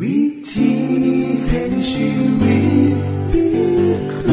[0.00, 0.20] วิ
[0.52, 0.70] ธี
[1.48, 2.08] แห่งชี
[2.40, 2.58] วิ
[2.94, 2.96] ต
[3.32, 3.54] ที่
[4.12, 4.30] คุณ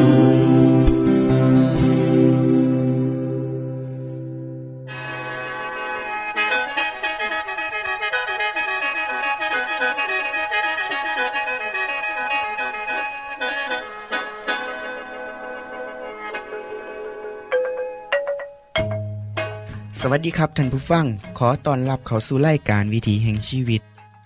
[20.00, 21.04] สวัสดีครับท่านผู้ฟัง
[21.38, 23.82] ขอต้อนรับเข้าสู่รายการวิถีแห่งชีวิต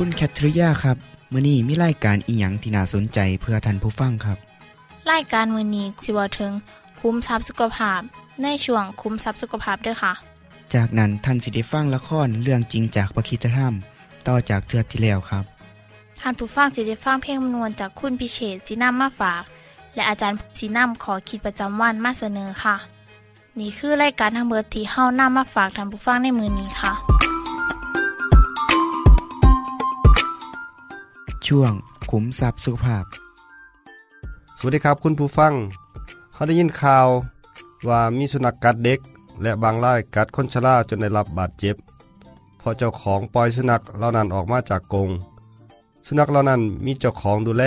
[0.00, 0.96] คุณแคทริยาครับ
[1.32, 4.38] มื้อนี้มีรายการอีหยังที่น่าสนใจเพื่อท่านผู้ฟังครับ
[5.10, 6.52] รายการมือนี้สิบวถึง
[7.00, 8.00] คุ้มทรัพย์สุขภาพ
[8.42, 10.12] ในช่วงคุ้มทรัพย์สุขภาพด้วยค่ะ
[10.74, 13.74] จากนั้นท่านสิได้ฟังละครเรื่องจริงจากประคีตธรรม
[14.28, 15.44] ต่อจากเทือกที่แล้วครับ
[16.20, 19.42] ท่านผู้ฟังสิได้ฟังเพลงมนวนจากคุณพิเชษสีน้ำมาฝาก
[19.94, 22.76] และอาจารย์สีน้ำขอคิดประจำวันมาเสนอค่ะ
[23.58, 27.15] นี่คือรายการทางเบอร์ที่เฮ้าน้ำมาฝากท่านผู้ฟังในมือนี้ค่ะ
[31.46, 31.72] ช่วง
[32.10, 33.04] ขุมทรัพย์สุขภาพ
[34.58, 35.52] สวัสดีครับคุณผู้ฟัง
[36.32, 37.06] เขาได้ยินข่าว
[37.88, 39.00] ว่ามีสุนัขกกัดเด็ก
[39.42, 41.76] และบางรายกัดคนชราจนได้รับบาดเจ็บ
[42.60, 45.08] พราะเจ้าของปล่อยสุนัขเหล่านั้นออกมาจากกรง
[46.06, 47.64] สุนัขเหล่านั้นมีเจ้าของดูแล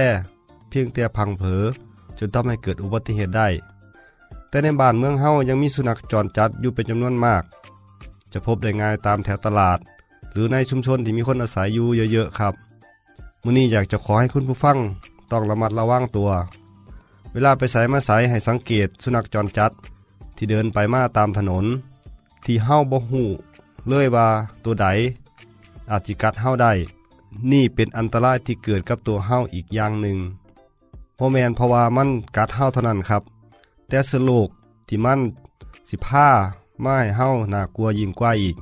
[0.69, 1.64] เพียงแต่พังเผลอ
[2.17, 3.47] จนทำให้เกิดอุบัติเหตุได้
[4.49, 7.43] แต่ในบ้านเมืองเฮายังมีสุนัขจรจัดอยู่เป็นจำนวนมาก
[8.31, 9.80] จะพบได้ง่ายตามแถวตลาด
[10.31, 12.55] หรือในชุมชนที่มีคนอาศัยอยู่เยอะๆครับ
[13.44, 14.78] มื้อนี้อยากจะขอให้คุณผู้ฟัง
[15.32, 16.30] ต้องระมัดระวังตัว
[17.34, 19.72] เวลาไปใส่มาใส่ให้สังเกตสุนัขจรจัด
[20.36, 21.66] ที่เดินไปมาตามถนน
[22.45, 23.28] ที่เฮาบ่ฮู้
[23.88, 24.28] เลื้อยว่า
[24.64, 24.88] ตัวใด
[25.89, 26.73] อาจจิกัดเฮาได้
[27.52, 30.17] นี่เป็นอันตรายที่เกิดกับตัวเฮาอีกอย่างหนึ่ง
[31.16, 33.23] เพราะแมนเพราะว่ามันกัดเฮาเท่านั้นครับ
[33.88, 34.49] แต่สโลก
[34.88, 35.20] ที่มัน
[35.89, 36.28] สิผ้า
[36.82, 38.58] ไมาให้าน่ากลัวยิ่งกว่าอีก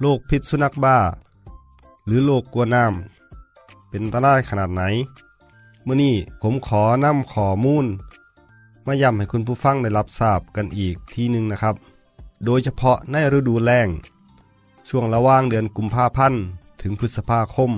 [0.00, 0.96] โรคพิษสุนัขบ้า
[2.06, 3.13] หรือโรคกลัวน้ำ
[3.94, 4.82] เป็นอันตรายขนาดไหน
[5.84, 7.86] เมื่อนี้ผมขอนำข้อมูล
[8.86, 11.74] มาย้ำให้คุณผู้ฟังได้รับทราบกันอีกทีหนึ่งนะครับ
[12.44, 13.88] โดยเฉพาะในฤดูแล้ง
[14.88, 16.42] ช่วงระหว่างเดือนกุมภาพันธ์
[16.80, 17.72] ถึงพฤษภาคม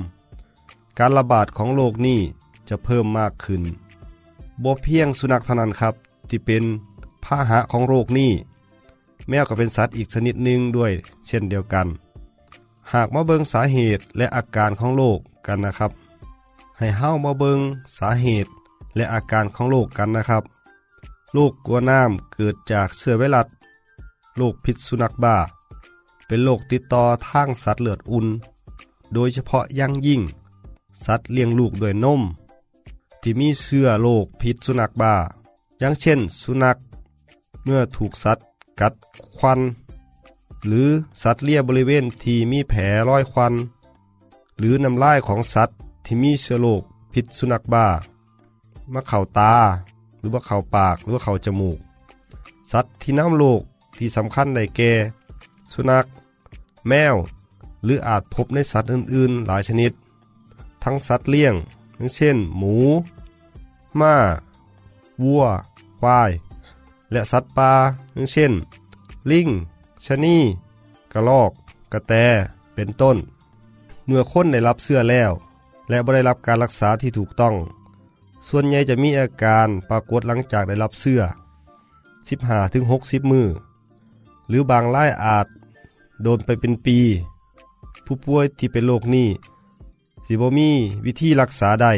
[0.99, 2.21] การระบาดของโรคนี้
[2.69, 3.63] จะเพิ่มมากขึ้น
[4.63, 5.95] บ่เพียงสุนัขเท่านั้นครับ
[6.29, 6.65] ที่เป็น
[7.25, 8.31] พาหะของโรคนี้
[9.29, 10.93] แมวก็เป็นสัตว์อีกชนิดหนึ่งด้วย
[11.27, 11.87] เช่นเดียวกัน
[12.93, 15.19] หากมาเบิงสาเหตุและอาการของโรค
[15.49, 15.93] กันนะครับ
[16.79, 17.61] ให้เฮ้ามาเบิง
[17.99, 18.51] สาเหตุ
[18.97, 20.45] และอาการของโรคกันนะครับ
[21.35, 23.47] โรคกลัวน้ำเกิดจากเชื้อไวรัส
[24.37, 25.37] โรคพิษสุนัขบ้า
[26.27, 28.27] เป็นโรคติดต่อทางสัตว์เลือดอุ่น
[29.15, 30.23] โดยเฉพาะยังยิ่ง
[31.05, 32.23] สัตว์เลี้ยงลูกด้วยนม
[33.21, 35.15] ที่มีเชื้อโรคพิษสุนัขบ้า
[35.79, 36.77] อย่างเช่น สุนัข
[37.65, 38.47] เมื่อถูกสัตว์
[38.81, 38.95] กัด
[39.37, 39.61] ควัน
[40.67, 40.89] หรือ
[41.23, 43.55] สัตว์เลี้ยบริเวณที่มีแผลรอยควัน
[44.59, 45.77] หรือน้ำลายของสัตว์
[46.07, 47.87] ที่มีเชื้อโรคพิษสุนัขบ้า
[48.93, 49.55] มาเข่าตา
[50.19, 51.79] หรือว่าเข่าปาก หรือว่าเข่าจมูก
[52.73, 53.63] สัตว์ที่น้ำโรค
[53.97, 54.93] ที่สำคัญได้แก่
[55.73, 56.07] สุนัข
[56.89, 57.15] แมว
[57.85, 59.93] หรืออาจพบในสัตว์อื่น ๆ หลายชนิด
[60.85, 61.55] ทั้งสัตว์เลี้ยง
[61.97, 62.75] อย่างเช่น หมู
[64.01, 64.15] ม้า
[65.23, 65.45] วัว
[66.01, 66.31] ควาย
[67.13, 67.73] และสัตว์ป่า
[68.15, 68.53] อย่างเช่น
[69.31, 69.49] ลิง
[70.07, 70.37] ชะนี
[71.13, 71.51] กระรอก
[71.93, 72.13] กระแต
[72.75, 73.17] เป็นต้น
[74.07, 75.33] เมื่อคนได้รับเสื้อแล้ว
[75.89, 77.55] และบ่ได้รับการรักษาที่ถูกต้อง
[78.49, 81.23] ส่วนใหญ่จะมีอาการปรากฏหลังจากได้รับเสื้อ
[81.97, 83.47] 15ถึง60 มือ
[84.49, 85.47] หรือบางรายอาจ
[86.23, 86.99] โดนไปเป็นปี
[88.07, 89.29] ผู้ป่วยที่เป็นโรคนี้
[90.27, 90.69] สิบมี
[91.05, 91.93] วิธีรักษาได้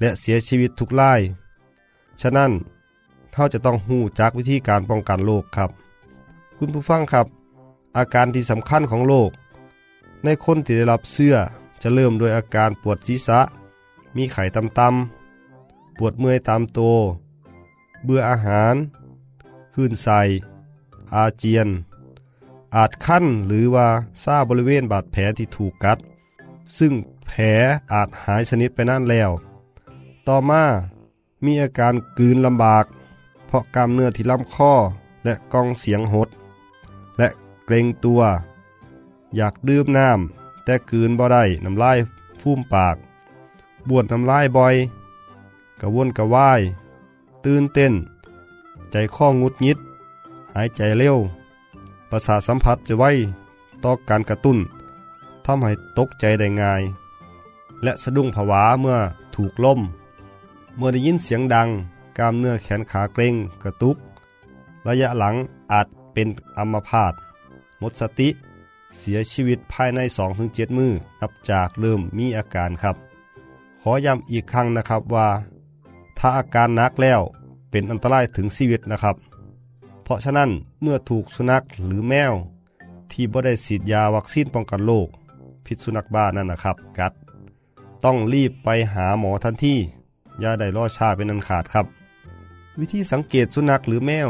[0.00, 1.20] และเสียชีวิตทุกราย
[2.20, 2.50] ฉะนั้น
[3.32, 5.70] เราจะต้องหูจักวิธีการป้องกันโรคครับ
[6.56, 7.26] คุณผู้ฟังครับ
[7.96, 9.30] อาการที่สำคัญของโรค
[10.24, 11.36] ในคนที่ได้รับเสื้อ
[11.82, 13.40] จะเริ่มโดยอาการปวดศีรษะ
[14.16, 16.96] มีไข้ต่ำๆ ปวดเมื่อยตามตัว
[18.04, 18.74] เบื่ออาหาร
[19.76, 20.08] หื่นใส
[21.14, 21.68] อาเจียน
[22.76, 23.88] อาจคั้นหรือว่า
[24.22, 25.98] ซาบริเวณบาดแผลที่ถูกกัด
[26.78, 26.92] ซึ่ง
[27.26, 27.40] แผล
[27.92, 29.30] อาจหายสนิทไปนั่นแล้ว
[30.26, 30.64] ต่อมา
[31.44, 32.84] มีอาการกลืนลำบาก
[33.46, 34.72] เพราะกล้ามเนื้อที่ลำคอ
[35.24, 36.28] และกองเสียงหด
[37.18, 37.28] และ
[37.64, 38.20] เกรงตัว
[39.36, 41.98] อยากดื่มน้ำ แต่กืนบ่ได้น้ำลาย
[42.40, 42.96] ฟูมปาก
[43.88, 44.74] บวดน้ำลายบ่อย
[45.80, 46.60] กระวนกระวาย
[47.44, 47.92] ตื่นเต้น
[48.90, 49.78] ใจข้องุดงิด
[50.54, 51.16] หายใจเร็ว
[52.10, 53.04] ประสาทสัมผัสจะไว
[53.84, 54.58] ต่อการกระตุ้น
[55.44, 56.82] ทำให้ตกใจได้ง่าย
[57.82, 58.98] และสะดุ้งผวาเมื่อ
[59.34, 59.80] ถูกล่ม
[60.76, 61.68] เมื่อได้ยินเสียงดัง
[62.18, 63.96] กล้ามเนื้อแขนขาเกร็งกระตุก
[64.86, 65.34] ระยะหลัง
[65.72, 67.12] อาจเป็นอัมพาต
[67.78, 68.28] หมดสติ
[68.98, 70.00] เสียชีวิตภายใน
[70.38, 72.96] 2-7 มือนับจากเริ่มมีอาการครับ
[73.82, 75.28] ขอย้ำอีกครั้งนะครับว่า
[76.18, 77.20] ถ้าอาการนักแล้ว
[77.70, 79.16] เป็นอันตรายถึงชีวิตนะครับ
[80.04, 80.50] เพราะฉะนั้น
[80.82, 82.32] เมื่อถูกสุนัขหรือแมว
[83.12, 85.08] ที่บ่ได้ฉีดยาวัคซีนป้องกันโรค
[85.66, 87.12] พิษสุนัขบ้านั่นนะครับ กัด
[88.04, 89.74] ต้องรีบไปหาหมอทันที
[90.40, 91.86] อย่าได้รอชาเป็นอันขาดครับ
[92.78, 94.28] วิธีสังเกตสุนัขหรือแมว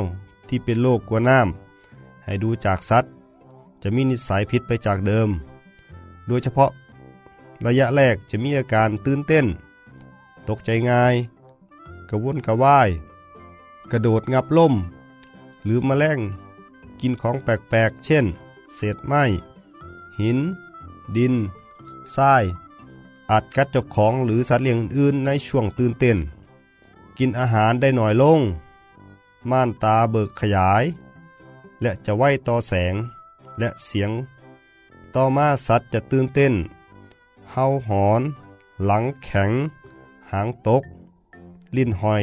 [0.48, 3.12] ที่เป็นโรคกลัวน้ำให้ดูจากสัตว์
[3.82, 5.28] จะมีนิสัยผิดไปจากเดิม
[6.26, 6.70] โดยเฉพาะ
[7.66, 9.46] ระยะแรกจะมีอาการตื่นเต้น
[10.48, 11.14] ตกใจง่าย
[12.08, 12.88] กระวนกระวาย
[13.90, 14.74] กระโดดงับล่ม
[15.64, 16.18] หรือมแมลง
[17.00, 18.24] กินของแปลกๆ เช่น
[18.74, 19.22] เศษไม้
[20.20, 20.38] หิน
[21.16, 21.34] ดิน
[22.16, 22.44] ทราย
[23.30, 26.18] อาจกัดเจ้าของหรือสัตว์เลี้ยงอื่นในช่วงตื่นเต้น
[27.18, 28.40] กินอาหารได้หน่อยลง
[29.50, 30.84] ม่านตาเบิกขยาย
[31.80, 32.94] และจะไวต่อแสง
[33.62, 34.10] และเสียง
[35.14, 36.54] ต่อมาสัตว์จะตื่นเต้น
[37.52, 38.22] เห่าหอน
[38.84, 39.50] หลังแข็ง
[40.30, 40.82] หางตก
[41.76, 42.22] ลิ้นหอย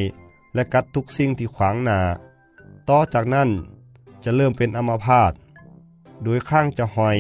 [0.54, 2.00] และกัดทุกสิ่งที่ขวางหนา
[2.90, 3.50] ต่อจากนั้น
[4.24, 5.34] จะเริ่มเป็นอัมพาต
[6.24, 7.18] โดยข้างจะหอย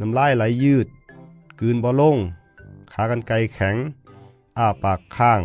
[0.00, 0.86] น้ำลายไหลยืด
[1.60, 2.16] กืนบ่ลง
[2.92, 3.76] ขากันไกรแข็ง
[4.58, 5.40] อ้าปากข้าง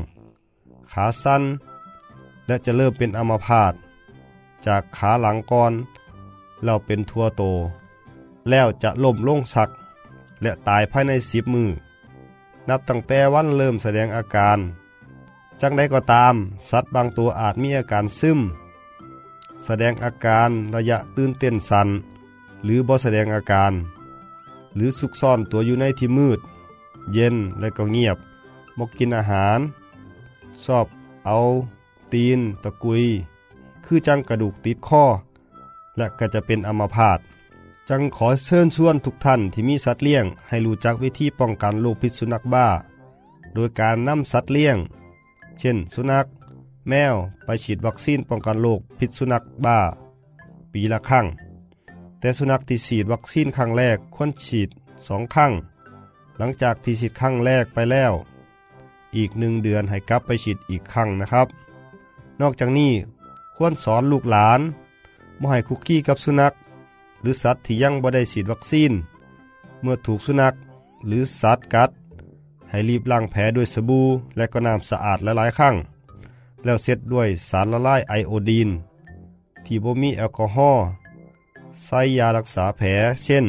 [0.91, 1.43] ขาสั้น
[2.47, 3.73] และจะเริ่มเป็นอัมพาต
[4.65, 5.73] จากขาหลังก่อน
[6.63, 7.43] แล้วเป็นทั่วโต
[8.49, 9.69] แล้วจะล่มลงสัก
[10.41, 11.69] และตายภายในสิบมือ
[12.69, 14.59] นับตั้งแต่วันเริ่มแสดงอาการ
[15.61, 16.35] จังใดก็ตาม
[16.69, 18.39] สัตว์บางตัวอาจมีอาการซึม
[19.65, 21.87] แสดงอาการระยะตื่นเต้นสัน
[22.63, 23.73] หรือบ่แสดงอาการ
[24.75, 26.39] หรือซุกซ่อนตัวอยู่ในที่มืด
[27.13, 28.17] เย็นและก็เงียบ
[28.77, 29.59] มกกินอาหาร
[30.63, 30.85] ชอบ
[31.25, 31.39] เอา
[32.13, 33.03] ตีน ตะกุย
[33.85, 35.03] คือจังกระดูกติดข้อ
[35.97, 37.19] และก็จะเป็นอัมพาต
[37.89, 42.67] จังขอเชิญชวนทุกท่านที่มีสัตว์เลี้ยง ให้รู้จักวิธีป้องกันโรคพิษสุนัขบ้า
[43.53, 44.77] โดยการนำสัตว์เลี้ยง
[45.59, 46.25] เช่น สุนัข
[46.89, 49.79] แมวไปฉีดวัคซีนป้องกันโรคพิษสุนัขบ้า
[50.73, 51.25] ปีละครั้ง
[52.19, 54.69] แต่สุนัขที่ฉีดวัคซีนครั้งแรกควรฉีด
[55.07, 55.51] สองครั้ง
[56.37, 58.13] หลังจากที่ฉีดครั้งแรกไปแล้ว
[59.15, 61.47] อีกหนึ่งเดือนให้กลับไปฉีดอีกครั้งนะครับ
[62.41, 62.91] นอกจากนี้
[63.55, 64.61] ควรสอนลูกหลาน
[65.41, 66.53] บ่ให้คุกกี้กับสุนัข
[67.21, 68.91] หรือสัตว์ที่ยังบ่ได้ฉีดวัคซีน
[69.81, 70.53] เมื่อถูกสุนัข
[71.07, 71.89] หรือสัตว์กัด
[72.69, 74.05] ให้รีบล้างแผลด้วยสบู่
[74.37, 75.75] และก็น้ำสะอาดหลายๆครั้ง
[76.63, 78.69] แล้วเสร็จด้วยสารละลายไอโอดีน
[79.65, 80.83] ที่บ่มีแอลกอฮอล์
[81.85, 82.87] ใส่ยารักษาแผล
[83.23, 83.45] เช่น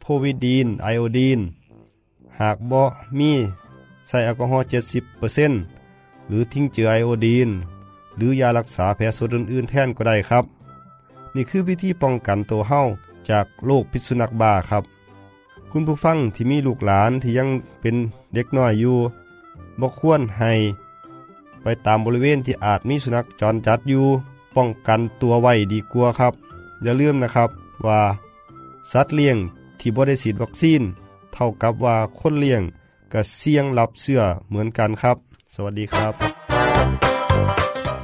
[0.00, 1.40] โพวิดีนไอโอดีน
[2.40, 2.82] หากบ่
[3.18, 3.32] มี
[4.08, 4.66] ใส่แอลกอฮอล์
[5.46, 7.48] 70%หรือทิ้งเจือไอโอดีน
[8.16, 10.44] หรือยารักษาแผลส่วนอื่นๆแทนก็ได้ครับ
[11.34, 12.80] นี่คือวิธีป้องกันตัวเฮา
[13.30, 14.84] จากโรคพิษสุนัขบ้าครับ
[15.70, 17.48] คุณผู้ฟังที่มีลูกหลานที่ยัง
[17.80, 17.96] เป็น
[18.34, 18.96] เด็กน้อยอยู่
[19.80, 20.52] บ่ควรให้
[21.62, 24.04] ไปตามบริเวณที่อาจมีสุนัขจรจัดอยู่
[24.56, 26.34] ป้องกันตัวไว้ดีกว่าครับ
[26.82, 27.50] อย่าลืมนะครับ
[27.86, 28.00] ว่า
[28.92, 29.36] สัตว์เลี้ยง
[29.80, 30.82] ที่บ่ได้ฉีดวัคซีน
[31.32, 32.62] เท่ากับว่าคนเลี้ยง
[33.12, 35.16] ก็เสี่ยงรับเสื้อเหมือนกันครับ
[35.54, 36.12] สวัสดีครับ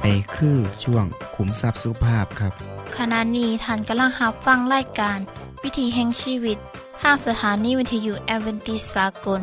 [0.01, 5.19] ในคือช่วงขุมทรัพย์สุภาพครับ ขณะนี้ท่านกำลังรับฟังรายการ
[5.63, 6.57] วิถีแห่งชีวิต
[7.01, 9.39] ทางสถานีวิทยุแอเวนติสากล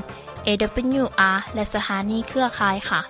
[0.46, 3.00] AWR และสถานีเครือข่ายค่ะ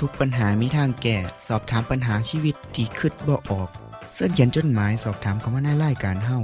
[0.00, 1.16] ทุกปัญหามีทางแก้
[1.46, 3.68] สอบถามปัญหาชีวิตที่คืดบ่ออก
[4.14, 6.38] เสื้อเขียนจดหมายสอบถามเขามาในรายการเฮา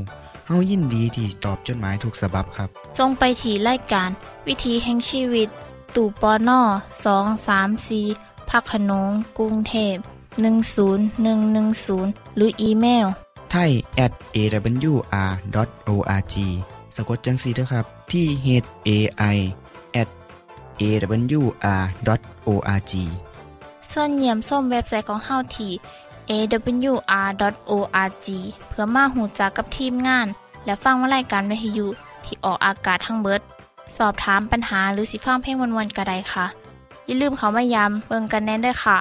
[0.47, 4.11] เฮายินดีที่ตอบจดหมายถูกสาบบครับทรงไปถีรายการ
[4.47, 5.49] วิถีแห่งชีวิต
[5.95, 6.61] ตู่ปอน่อ
[7.05, 8.01] สองสามสี
[8.51, 9.97] พักขนงกรุงเทพ
[10.41, 13.07] 10110 หรืออีเมล
[13.51, 13.71] ไทย
[14.05, 16.35] at awr.org
[16.97, 18.47] สะกดจังสีนะครับ ที่ h
[18.89, 18.91] a
[19.35, 19.37] i
[20.01, 20.09] at
[20.81, 22.93] awr.org
[23.93, 25.73] ส่วนเยี่ยมส้มเว็บไซต์ของเฮาที่
[26.31, 28.27] awr.org
[28.69, 30.27] เพื่อมาหูจักกับทีมงาน
[30.65, 31.87] และฟังวารายการวิทยุ
[32.25, 33.41] ที่ออกอากาศทั้งเบิด
[33.99, 36.47] สอบถามปัญหาหรือสิฟังเพลงวนๆกระไดค่ะ
[37.07, 38.97] อย่าลืมเขามายามเบิงกันแน่นด้วยค่ะ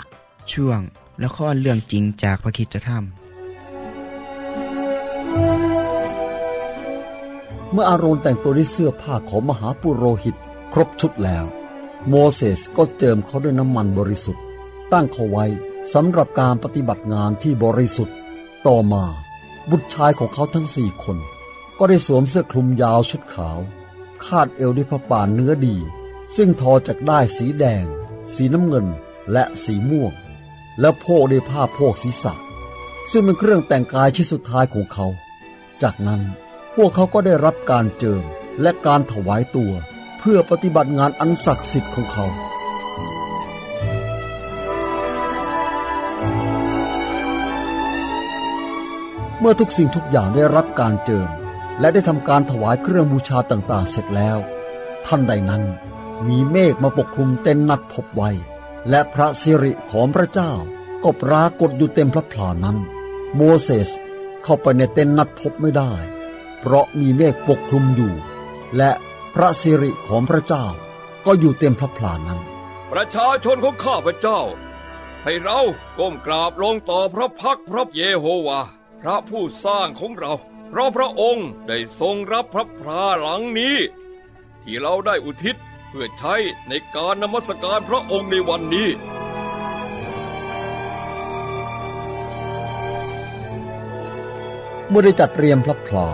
[0.51, 0.81] ช่วง
[1.23, 3.01] ละครเรื่องจริงจากพระคิดจะทำ
[7.71, 10.35] เมื่ออาโรนแต่งตัวด้วยเสื้อผ้าของมหาปุโรหิต
[10.73, 11.45] ครบชุดแล้ว
[12.07, 14.43] โมเสสก็เจิมเขาด้วยน้ำมันบริสุทธิ์
[14.91, 15.45] ตั้งเขาไว้
[15.93, 18.15] สำหรับการปฏิบัติงานที่บริสุทธิ์
[18.67, 19.03] ต่อมา
[19.69, 21.17] บุตรชายของเขาทั้งสี่คน
[21.77, 23.59] ก็ได้สวมเสื้อคลุมยาวชุดขาว
[24.25, 25.75] คาดเอวด้วยผ้าป่านเนื้อดี
[26.35, 27.85] ซึ่งทอจากได้สีแดง
[28.33, 28.88] สีน้ำเงิน
[29.31, 30.13] และสีม่วง
[30.79, 32.33] และโพกด้วยผ้าโพกศีรษะ
[33.12, 35.07] ซึ่งเป็นเครื่องแต่งกายชิ้นสุดท้ายของเขา
[35.81, 36.21] จากนั้น
[36.75, 38.24] พวกเขาก็ได้รับการเจิม
[38.62, 39.71] และการถวายตัว
[40.19, 42.25] เพื่อปฏิบัติงานอันศักดิ์สิทธิ์ของเขา
[49.39, 51.29] เมื่อทุกสิ่งทุกอย่างได้รับการเจิม
[51.79, 54.38] และได้ทำการถวายเครื่องบูชาต่างๆ เสร็จแล้ว
[55.05, 55.63] ท่านใดนั้น
[56.27, 58.31] มีเมฆมาปกคลุมเต็นนัดพบไว้
[58.89, 60.53] และพระสิริของพระเจ้า
[61.03, 62.77] ก็ปรากฏอยู่เต็มพระพลานั้น
[63.36, 63.89] โมเสส
[64.43, 65.93] เข้าไปในเต็นท์นัดพบไม่ได้
[66.59, 68.13] เพราะมีเมฆปกคลุมอยู่
[68.77, 68.91] และ
[69.36, 70.65] พระสิริของพระเจ้า
[71.25, 72.39] ก็อยู่เต็มพระพลานั้น
[72.91, 74.41] ประชาชนของข้าพระเจ้า
[75.24, 75.59] ให้เรา
[75.98, 78.62] ก้มกราบลงต่อพระพักพระเยโฮวา
[79.01, 80.33] พระผู้สร้างของเรา
[80.69, 83.77] เพราะพระองค์ได้ทรงรับพระพราหลังนี้
[84.63, 85.55] ที่เราได้อุทิศ
[85.89, 86.36] เพื่อใช้
[86.69, 88.89] ในการนมัสการพระองค์ในวันนี้
[94.89, 96.08] เมื่อได้จัดเตรียมพระพลา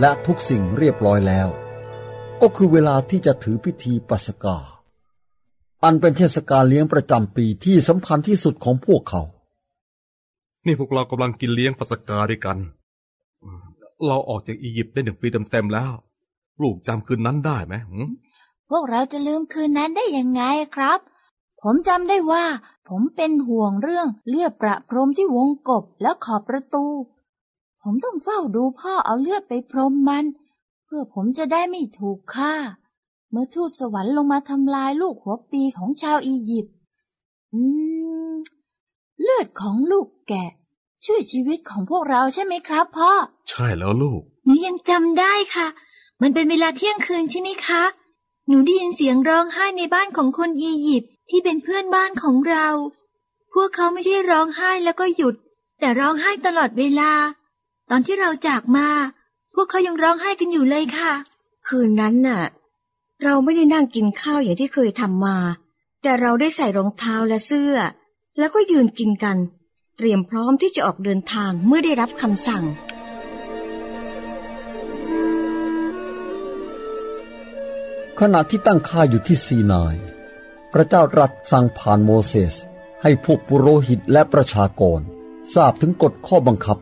[0.00, 1.48] และทุกสิ่งเรียบร้อยแล้ว
[2.42, 4.58] ก็คือเวลาที่จะถือพิธีปัสกา
[5.84, 9.22] อันเป็นเทศกาลเลี้ยงประจำปีที่สำคัญที่สุดของพวกเขา
[10.66, 12.58] นี่พวกเรากำลังกินเลี้ยงปัสกาด้วยกัน
[14.06, 15.92] เราออกจากอียิปต์ได้หนึ่งปีเต็มๆแล้ว
[16.62, 18.33] ลูกจำคืนนั้นได้ไหมหืมพ
[18.76, 20.42] วกเราจะลืมคืนนั้นได้ยังไง
[20.76, 20.98] ครับ
[21.62, 22.44] ผมจำได้ว่า
[22.88, 26.86] ผมเป็นห่วงเรื่องเลือดประพรมที่วงกบและขอบประตู
[27.82, 30.24] ผมต้องเฝ้าดูพ่อเอาเลือดไปพรมมัน
[30.84, 32.54] เพื่อผมจะได้ไม่ถูกฆ่า
[33.30, 36.74] เมื่อทูตสวรรค์ลงมาทำลายลูกหัวปีของชาวอียิปต์
[37.54, 37.62] อื
[38.30, 38.32] ม
[39.22, 40.50] เลือดของลูกแกะ
[41.04, 43.12] ช่วยชีวิตของพวกเราใช่ไหมครับพ่อ
[43.50, 45.66] ใช่แล้วลูก หนูยังจำได้ค่ะ
[46.20, 47.82] มันเป็นเวลาเที่ยงคืนใช่ไหมคะ
[48.48, 52.66] หนูได้ยินเสียงร้องไห้ในบ้านของคนอียิปต์ที่เป็นเพื่อนบ้านของเรา
[53.52, 55.34] พวกเขาไม่ใช่ร้องไห้แล้วก็หยุด
[55.80, 57.12] แต่ร้องไห้ตลอดเวลา
[57.90, 58.88] ตอนที่เราจากมา
[59.54, 61.12] พวกเขายังร้องไห้กันอยู่เลยค่ะ
[61.68, 62.42] คืนนั้นน่ะ
[63.22, 65.38] เราไม่ได้นั่งกินข้าวอย่างที่เคยทำมา
[66.02, 67.76] แต่เราได้ใส่รองเท้าและเสื้อ
[68.38, 69.36] แล้วก็ยืนกินกัน
[69.96, 72.64] เตรียมพร้อมที่จะออกเดินทางเมื่อได้รับคำสั่ง
[78.20, 79.94] ขณะที่ตั้งค่ายอยู่ที่ซีนาย
[80.72, 82.54] พระเจ้าตรัสสั่งผ่านโมเสส
[83.02, 85.00] ให้พวกปุโรหิตและประชากร
[85.54, 86.78] ทราบถึงกฎข้อบังคับ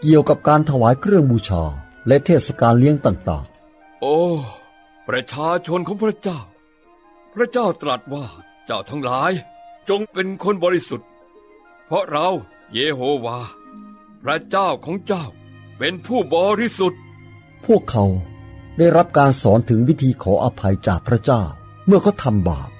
[0.00, 1.64] เกี่ยวกับการถวายเครื่องบูชา
[2.06, 3.44] และเทศกาลเลี้ยงต่าง
[4.00, 4.18] โอ้
[5.08, 6.40] ประชาชนของพระเจ้า
[7.34, 8.26] พระเจ้าตรัสว่า
[8.66, 9.32] เจ้าทั้งหลาย
[9.88, 11.08] จงเป็นคนบริสุทธิ์
[11.86, 12.28] เพราะเรา
[12.72, 13.38] เยโฮวา
[14.22, 15.24] พระเจ้าของเจ้า
[15.78, 18.04] เป็นผู้บริสุทธิ์ๆพวกเขา
[18.78, 21.42] ได้รับการสอนถึงวิธีขออภัยจากพระเจ้า
[21.86, 22.70] เมื่อเขาทำบาป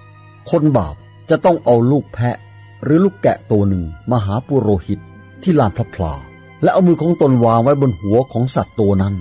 [0.50, 0.96] คนบาป
[1.30, 2.36] จะต้องเอาลูกแพะ
[2.84, 5.00] หรือลูกแกะตัวหนึ่งมาหาปุโรหิต
[5.42, 6.14] ที่ลานพระพลา
[6.62, 9.14] และเอามือของตนวางไว้บนหัวของสัตว์ตัวนั้น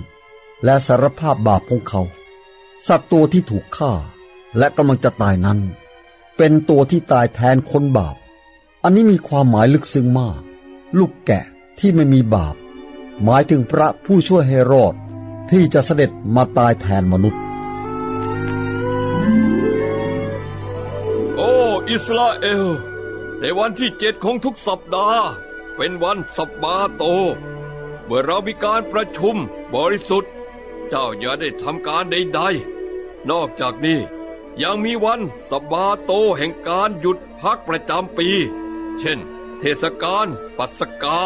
[0.64, 2.02] และสารภาพบาปของเขา
[2.88, 3.92] สัตว์ตัวที่ถูกฆ่า
[4.58, 5.58] และกำลังจะตายนั้น
[6.36, 8.16] เป็นตัวที่ตายแทนคนบาป
[8.82, 10.40] อันนี้มีความหมายลึกซึ้งมาก
[10.98, 11.44] ลูกแกะ
[11.78, 12.56] ที่ไม่มีบาป
[13.22, 14.94] หมายถึงพระผู้ช่วยให้รอด
[15.50, 17.40] ที่จะเสด็จมาตายแทนมนุษย์
[21.36, 21.52] โอ้
[21.90, 22.64] อิสราเอล
[23.40, 25.24] ในวันที่เจ็ดของทุกสัปดาห์
[25.76, 27.04] เป็นวันสับบาโต
[28.04, 29.36] เมื่อเรามีการประชุม
[29.74, 30.32] บริสุทธิ์
[30.88, 34.00] เจ้าอย่าได้ทำการใดๆ นอกจากนี้
[34.62, 38.28] ยังมีวันสับบาโตแห่งการหยุดพักประจำปี
[38.98, 39.18] เช่น
[39.58, 40.26] เทศกาล
[40.58, 41.20] ปัสกา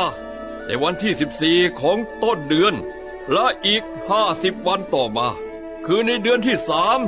[0.67, 2.75] ในวันที่ 14 ของต้นเดือน
[3.33, 3.83] และอีก
[4.25, 5.29] 50วันต่อมา
[5.87, 6.99] คือในเดือนที่สาม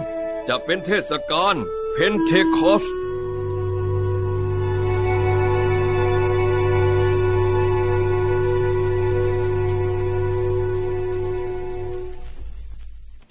[0.49, 1.55] จะเป็นเทศกาล
[1.93, 2.85] เพนเทคอส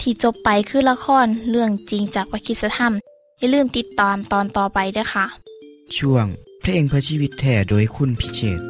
[0.01, 2.93] ที่จบไปคือละครเรื่องจริงจากวิคิสธรรม
[3.39, 5.25] อย่าลืมติดตามตอนต่อไปด้วยค่ะ
[5.97, 6.25] ช่วง
[6.61, 8.61] เพลงเพื่อชีวิตแท่โดยคุณพิเชษ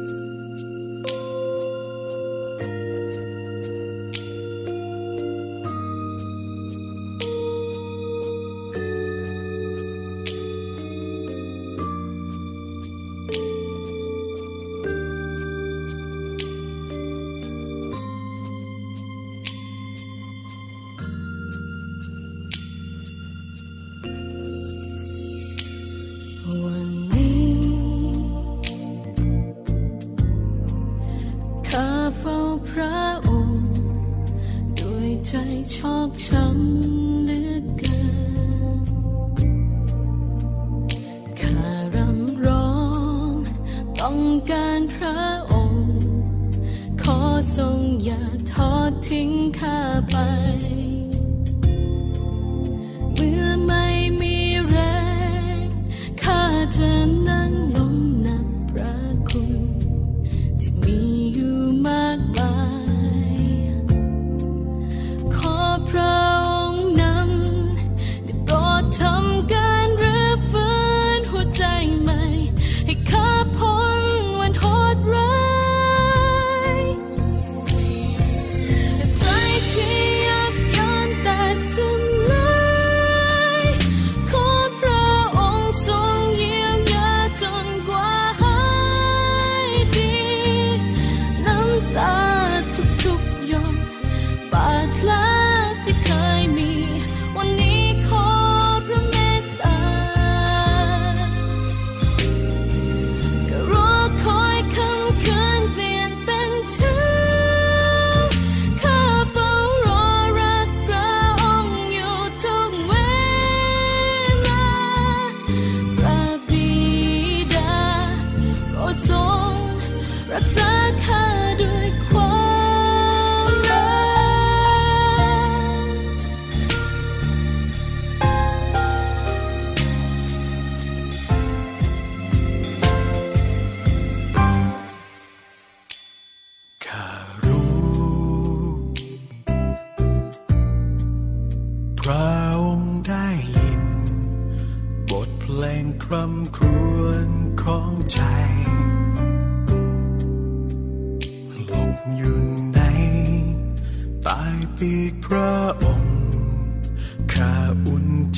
[53.14, 53.86] เมื่อไม่
[54.20, 54.36] มี
[54.68, 54.76] แร
[55.56, 55.66] ง
[56.22, 56.42] ข้า
[56.76, 57.11] จะ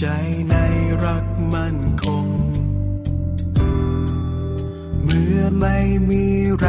[0.07, 0.17] ใจ
[0.51, 0.57] ใน
[1.05, 2.27] รักมั่นคง
[5.05, 5.79] เมื่อไม่
[6.11, 6.25] มี
[6.59, 6.67] แร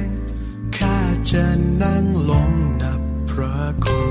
[0.00, 0.04] ง
[0.76, 0.98] ข้า
[1.30, 1.46] จะ
[1.82, 2.50] นั่งลง
[2.82, 3.00] นับ
[3.30, 4.10] พระคุณ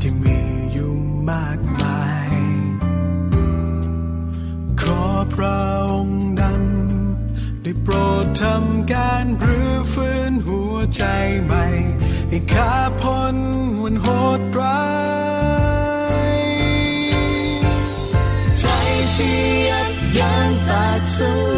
[0.00, 0.40] ที่มี
[0.72, 0.94] อยู่
[1.30, 2.30] มากมาย
[4.80, 5.58] ขอพระ
[5.90, 11.02] องค์นำได้โปรดทำการรื้อฟื้นหัวใจ
[11.44, 11.64] ใหม่
[12.28, 13.03] ให้ข้าพ
[21.16, 21.53] 走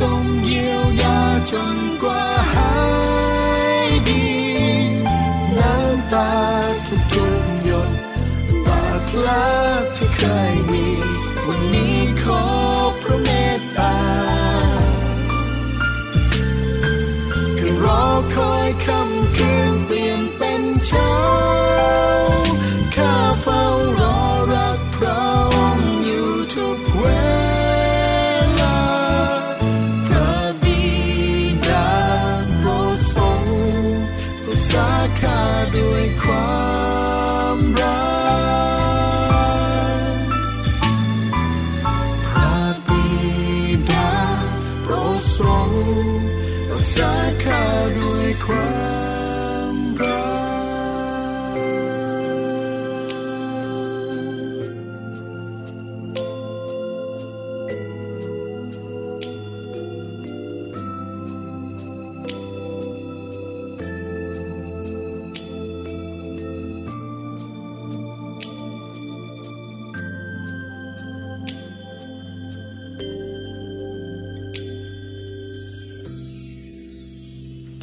[0.00, 0.08] 送
[0.46, 0.59] 一。
[47.42, 47.99] cover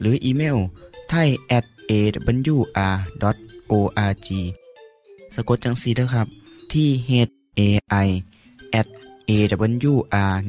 [0.00, 0.58] หรืออีเมล
[1.08, 3.18] ไทย at awr.org
[5.34, 6.26] สะกดจังสีนะครับ
[6.72, 7.10] ที่ h
[7.58, 7.60] a
[8.06, 8.08] i
[8.80, 8.86] at
[9.30, 10.48] awr.org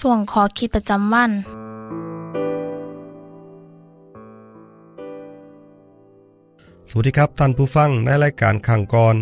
[0.00, 1.30] ส่วนขอคิดประจำวัน
[6.90, 9.16] สวัสดีครับท่านผู้ฟังในรายการขังกร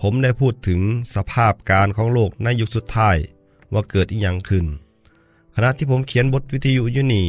[0.00, 0.80] ผมได้พูดถึง
[1.14, 3.16] สภาพการของโลกในยุคสุดท้าย
[3.72, 4.66] ว่าเกิดอีหยังขึ้น
[5.60, 7.28] ขณะที่ผมเขียนบทวิทยุอยู่นี่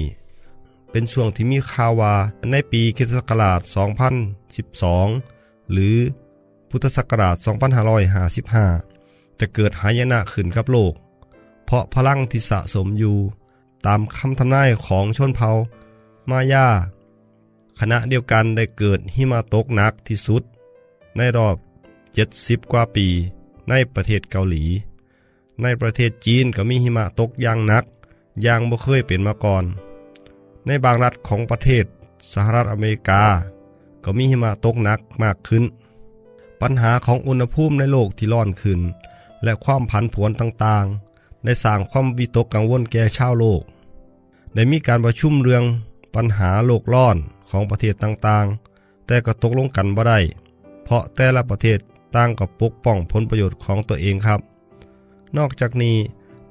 [0.91, 2.13] เป็นช่วงที่มีข่าวว่า
[2.51, 3.59] ในปีคิศกราช
[4.45, 5.95] 2012 หรือ
[6.69, 7.35] พุทธศักราช
[8.17, 10.93] 2555 จะเกิดหายนะขึ้นกับโลก
[11.65, 13.17] เพราะพลังที่สะสมอยู่
[13.85, 15.51] ตามคำทำนายของชนเผ่า
[16.29, 16.67] มายา
[17.79, 20.43] ขณะเดียวกันได้เกิดหิมะตกหนักที่สุด
[21.17, 21.55] ในรอบ
[22.13, 23.07] 70 กว่าปี
[23.69, 24.63] ในประเทศเกาหลี
[25.61, 27.85] ในประเทศจีนก็มีหิมะตกอย่างหนัก
[28.41, 29.63] อย่างบ่เคยเป็นมาก่อน
[30.65, 31.85] ในบางรัฐของประเทศ
[32.33, 33.23] สหรัฐอเมริกา
[34.03, 35.63] ก็มีหิมะตกหนักมากขึ้น
[36.61, 38.79] ปัญหาของอุณหภูมิในโลกที่ร้อนขึ้น
[39.43, 43.61] และความผันผวนต่างๆ ได้สร้างความวิตกกังวลแก่ชาวโลก
[44.53, 45.63] ได้มีการประชุมเรื่อง
[46.15, 47.17] ปัญหาโลกร้อน
[47.49, 50.19] ของประเทศต่างๆ แต่ก็ตกลงกันบ่ได้
[50.83, 51.79] เพราะแต่ละประเทศ
[52.15, 54.39] ต่างกับปกป้องผลประโยชน์ของตัวเองครับ
[55.37, 55.95] นอกจากนี้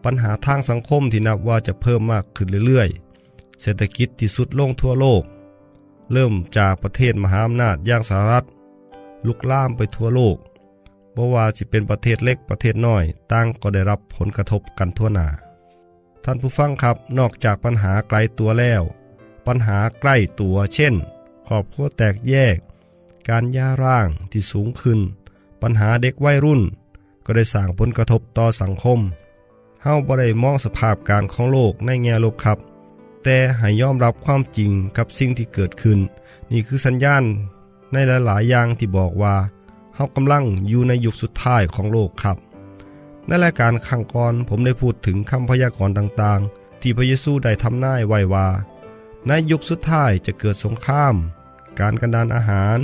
[0.05, 5.23] ปัญหาทางสังคมที่นับว่าจะเพิ่มมากขึ้นเรื่อยๆ เศรษฐกิจที่สุดลงทั่วโลก
[6.13, 8.47] เริ่มจากประเทศมหาอำนาจอย่างสหรัฐ
[9.27, 10.37] ลุกล่ามไปทั่วโลก
[11.15, 15.29] บ่ว่าจะเป็นประเทศเล็กประเทศน้อยต่างก็ได้รับผลกระทบกันทั่วหน้า
[16.25, 18.83] ท่านผู้ฟังครับนอกจากปัญหาไกลตัวแล้ว
[19.47, 20.95] ปัญหาใกล้ตัวเช่น
[21.47, 22.57] ครอบครัวแตกแยก
[23.29, 25.01] การย่าร่างที่สูงขึ้น
[25.63, 26.63] ปัญหาเด็กวัยรุ่น
[27.25, 28.99] ก็ได้สร้างผลกระทบต่อสังคม
[29.83, 32.59] เฮาบ่ได้มองสภาพการของโลกในแง่ลบครับ
[33.25, 35.99] แต่ให้ยอมรับความจริงกับสิ่งที่เกิดขึ้น
[36.51, 37.25] นี่คือสัญญาณ
[37.93, 39.37] ในหลายๆอย่างที่บอกว่า
[39.95, 42.37] เฮากำลังอยู่ในยุคสุดท้ายของโลกครับ
[43.27, 48.49] ในรายการข้างก่อนผมได้พูดถึงคำพยากรณ์ต่างๆ ที่พระเยซูได้ทำนายไว้ว่า
[49.27, 51.15] ในยุคสุดท้ายจะเกิดสงคราม
[51.81, 52.77] การกันดานอาหาร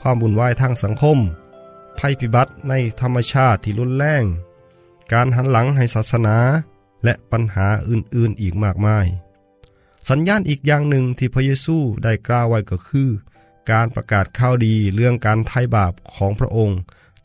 [0.00, 1.18] ความบุ่นวายทางสังคม
[1.98, 4.24] ภัยพิบัติในธรรมชาติที่รุนแรง
[5.12, 6.36] การหันหลังให้ศาสนา
[7.04, 9.06] และปัญหาอื่นๆอีกมากมาย
[10.08, 13.10] สัญญาณอีกอย่างหนึ่งที่พระเยซูได้กล่าวไว้ก็คือ
[13.70, 16.78] การประกาศข่าวดีเรื่องการไถ่บาปของพระองค์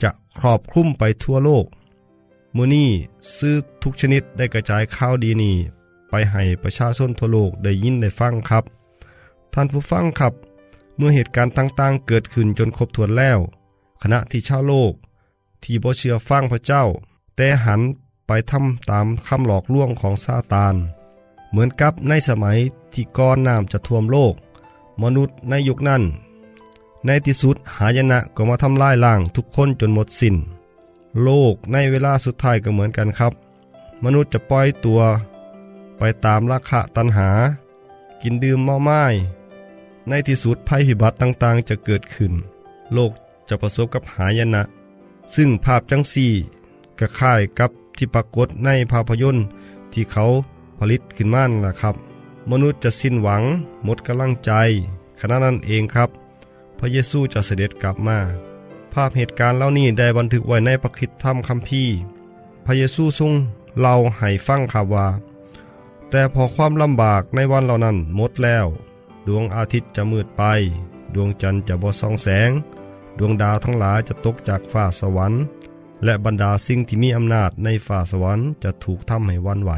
[0.04, 1.66] จะครอบคลุมไปทั่วโลก
[2.56, 2.90] มือนี้
[3.36, 5.56] ซื้อทุกชนิดได้กระจายข่าวดีนี้
[6.10, 8.64] ไปให้ประชาชนทั่วโลกได้ยินได้ฟังครับ
[9.54, 10.34] ท่านผู้ฟังครับ
[10.98, 13.40] เมื่อเหตุการณ์ต่างๆ เกิดขึ้นจนครบถ้วนแล้ว
[14.02, 14.94] ขณะที่ชาวโลก
[15.64, 16.84] ที่บ่เชื่อฟังพระเจ้า
[17.36, 17.82] แต่หัน
[18.28, 20.76] ไปทำตามคำหลอกลวงของซาตาน
[21.50, 22.58] เหมือนกับในสมัย
[22.94, 24.34] ที่ก้อนน้ำจะท่วมโลก
[25.02, 26.04] มนุษย์ในยุคนั้น
[27.06, 30.36] ในที่สุดหายนะก็มาทำลายล้างทุกคนจนหมดสิน้น
[31.24, 33.34] โลกในเวลาสุดท้ายก็เหมือนกันครับ
[34.04, 35.02] มนุษย์จะปล่อยตัว
[35.98, 37.30] ไปตามราคะตัณหา
[38.22, 39.04] กินดื่มเมาไม้
[40.08, 42.34] ในที่สุดภัยพิบัติต่างๆ จะเกิดขึ้น
[42.94, 43.12] โลก
[43.50, 44.64] จะประสบกับหายนะ
[45.36, 46.34] ซึ่งภาพจังสี่
[47.02, 49.46] ก็คล้ายกับที่ปรากฏในภาพยนตร์
[49.94, 50.26] ที่เขา
[50.80, 51.96] ผลิตขึ้นมานั่นล่ะครับ
[52.52, 53.44] มนุษย์จะสิ้นหวัง
[53.84, 54.52] หมดกำลังใจ
[55.20, 56.10] ขณะนั้นเองครับ
[56.80, 58.18] พระเยซูจะเสด็จกลับมา
[58.94, 61.94] ภาพเหตุการณ์เหล่านี้ได้บันทึกไว้ในพระคิดธรรมคัมภีร์
[62.66, 63.34] พระเยซูทรง
[63.80, 65.08] เล่าให้ฟังครับว่า
[66.10, 68.66] แต่พอความลำบากในวันเหล่านั้นหมดแล้ว
[69.28, 70.44] ดวงอาทิตย์จะมืดไป
[71.16, 72.52] ดวงจันทร์จะบ่ส่องแสง
[73.18, 75.42] ดวงดาวทั้งหลายจะตกจากฟ้าสวรรค์
[76.04, 79.72] และบรรดาสิ่งที่มีอำนาจในฟ้าสวรรค์จะถูกทำให้วันไหว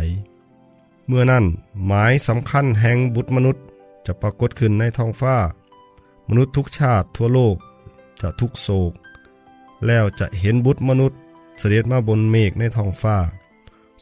[1.08, 1.46] เมื่อนั้น
[1.86, 3.64] หมายสำคัญแห่งบุตรมนุษย์
[4.06, 5.36] จะปรากฏขึ้นในท้องฟ้า
[6.30, 7.56] มนุษย์ทุกชาติทั่วโลก
[8.22, 8.94] จะทุกโศก
[9.86, 11.20] แล้วจะเห็นบุตรมนุษย์
[11.60, 13.18] เสด็จมาบนเมฆในท้องฟ้า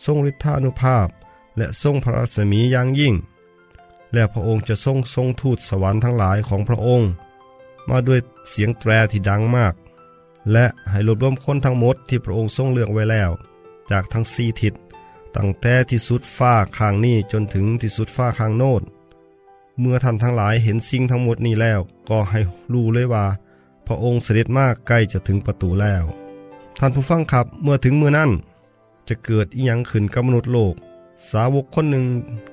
[0.05, 1.07] ทรงฤทธานุภาพ
[1.57, 3.13] และทรงพระรัศมีอย่างยิ่ง
[4.13, 7.09] และพระองค์จะทรงทรงทูตสวรรค์ทั้งหลายของพระองค์
[7.89, 9.73] มาด้วยเสียงแตรที่ดังมาก
[10.51, 13.31] และให้รวบรวมคนทั้งหมดที่พระองค์ทรงเลือกไว้แล้ว
[13.91, 14.73] จากทั้งสี่ทิศ
[15.35, 18.81] ตั้งแต่ที่สุดฟ้าข้างนี้จนถึงที่สุดฟ้าข้างโน้น
[19.79, 22.39] เมื่อท่านทั้งหลายเห็นสิ่งทั้งหมดนี้แล้ว ก็ให้
[22.73, 23.25] รู้เลยว่า
[23.87, 26.03] พระองค์เสด็จมากใกล้จะถึงประตูแล้ว
[26.79, 28.31] ท่านผู้ฟังครับเมื่อถึงมือนั้น
[29.07, 30.73] จะเกิดอีหยังขึ้นกับมนุษย์โลก
[31.29, 32.05] สาวกคนหนึ่ง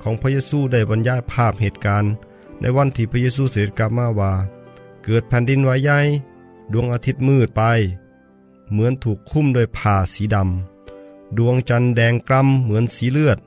[0.02, 2.12] ของพระเยซูได้บรรยายภาพเหตุการณ์
[2.60, 4.32] ในวันที่พระเยซูเสด็จกลับมาว่า
[5.04, 5.98] เกิดแผ่นดินไหวใหญ่
[6.72, 7.62] ดวงอาทิตย์มืดไป
[8.70, 13.38] เหมือนถูกคุ้มโดยผ้าสีดำ ดวงจันทร์แดงกล้ำเหมือนสีเลือด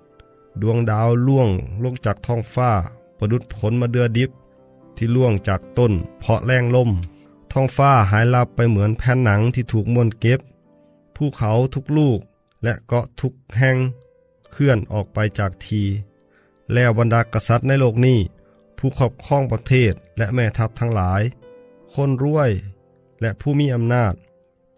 [0.61, 1.49] ดวงดาวล่วง
[1.83, 2.71] ลงจากท้องฟ้า
[3.17, 4.29] ประดุดผลมาเดือดิบ
[4.95, 6.89] ที่ล่วงจากต้น เพาะแรงลม
[7.51, 10.39] ท้องฟ้าหายลับไปเหมือนแผ่นหนังที่ถูกม้วนเก็บ
[11.15, 12.19] ภูเขาทุกลูก
[12.63, 13.77] และเกาะทุกแห่ง
[14.51, 15.81] เคลื่อนออกไปจากที
[16.73, 18.19] แล้วบรรดากษัตริย์ในโลกนี้
[18.77, 21.21] ผู้ครอบครองประเทศและแม่ทัพทั้งหลาย
[21.93, 22.51] คนรวย
[23.21, 24.13] และผู้มีอำนาจ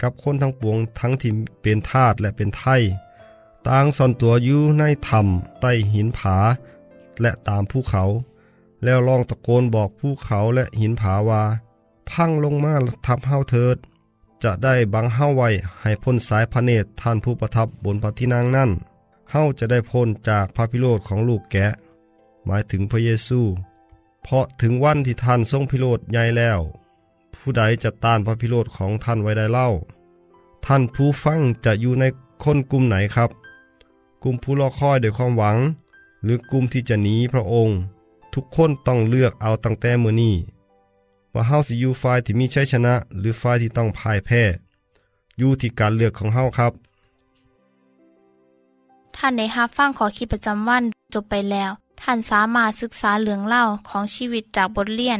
[0.01, 2.81] กับคนทั้งปวงทั้งที่เป็นทาสและเป็นไทย
[3.67, 6.37] ต่างซ่อนตัวอยู่ในถ้ำใต้หินผา
[7.21, 8.03] และตามภูเขา
[8.83, 11.43] แล้วลองตะโกนบอกภูเขาและหินผาว่า
[12.09, 12.73] พังลงมา
[13.05, 13.77] ทับเฮาเถิด
[14.43, 15.49] จะได้บังเฮาไว้
[15.81, 18.71] ให้พ้นสายพระเนตรท่านผู้ประทับบนพระที่นั่งนั่น
[19.31, 21.67] เฮาจะได้พ้นจากพระพิโรธของลูกแกะ
[22.45, 23.41] หมายถึงพระเยซู
[24.23, 26.59] เพราะถึงวันที่ท่านทรงพิโรธใหญ่แล้ว
[27.45, 29.67] ผู้ใดจะต้านพระพิโรธของท่านไว้ได้เล่า
[30.65, 32.03] ท่านผู้ฟังจะอยู่ใน
[32.43, 33.29] คนกลุ่มไหนครับ
[34.23, 35.57] กลุ่มผู้รอคอยด้วยความหวัง
[36.23, 37.75] หรือกลุ่มที่จะหนีพระองค์
[38.33, 40.35] ทุกคนต้องเลือกเอาตั้งแต่มือนี้
[41.33, 44.43] ว่าเฮาสิอยู่ฝ่ายที่มีชัยชนะ หรือฝ่ายที่ต้องพ่ายแพ้
[45.37, 46.71] อยู่ที่การเลือกของเฮาครับ
[49.15, 55.19] ท่านได้รับฟังขอคิดประจำวันจบไปแล้ว ท่านสามารถศึกษาเรื่องเล่าของชีวิตจากบทเรียน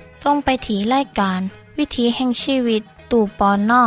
[0.23, 1.39] ส่งไปถีรายการ
[1.77, 2.81] วิถีแห่งชีวิต
[3.11, 3.83] ตู่ปอนนอ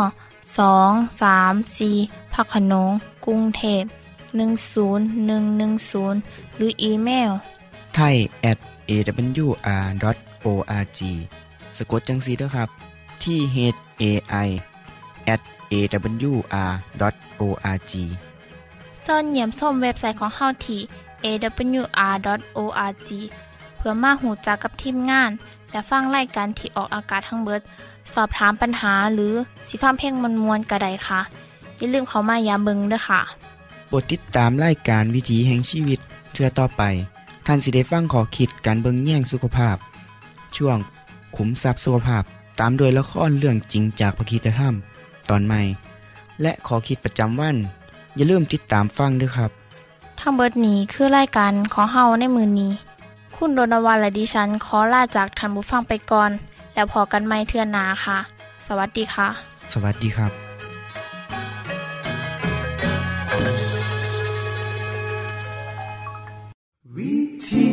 [0.58, 0.90] สอง
[1.22, 1.90] สามสี
[2.32, 2.90] พักขนง
[3.24, 3.84] กรุงเทพ
[4.34, 7.30] 10110 หรืออีเมล
[7.94, 8.16] ไทย
[8.50, 8.58] at
[8.90, 11.00] awr.org
[11.76, 12.68] สะกดจังสีด้วยครับ
[13.22, 13.56] ที่ h
[14.02, 14.04] a
[14.46, 14.48] i
[15.34, 15.40] at
[15.72, 16.32] awr.org
[19.06, 20.80] ส่วนเหยี่ยมส้มเว็บไซต์ของเฮาที่
[21.24, 23.08] awr.org
[23.76, 25.30] เพื่อมาหูจักกับทีมงาน
[25.74, 27.60] และฟังไล่การที่ออกอากาศทั้งเบิด
[28.14, 29.32] สอบถามปัญหาหรือ
[29.68, 31.20] สิฟ้าเพลงมวลมวลกระไดค่ะ
[31.78, 33.20] อย่าลืมเขามายามเบิงด้วยค่ะ
[33.86, 35.98] โปรดติดตามรายการวิถีแห่งชีวิต
[36.32, 36.82] เทือต่อไป
[37.46, 39.76] ท่านสิได้ฟังขอคิดการเบิงแย่งสุขภาพ
[40.56, 40.78] ช่วง
[41.36, 42.22] ขุมทรัพย์สุขภาพ
[42.60, 44.74] ตามโดยละครเรื่องจริงจากพระคีตธรรม
[45.30, 45.60] ตอนใหม่
[46.42, 47.56] และขอคิดประจำวัน
[48.16, 49.50] อย่าลืมติดตามฟังด้วยครับ
[50.20, 52.72] ทั้งเบิดนี้คือรายการของเฮาในมือนี้
[53.36, 56.30] คุณโดนวันและดิฉันขอลาจากทันบุฟังไปก่อน
[56.74, 58.18] แล้วพอกันไม่เทื่อนนาค่ะ
[58.66, 59.28] สวัสดีค่ะ
[59.72, 60.32] สวัสดีครับ
[66.96, 67.14] วิ
[67.48, 67.66] ธี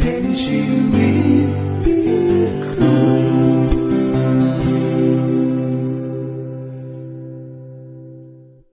[0.00, 1.09] แห่งชี